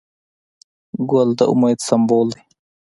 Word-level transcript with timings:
ګل 1.09 1.29
د 1.37 1.39
امید 1.51 1.79
سمبول 1.87 2.27
دی. 2.35 2.41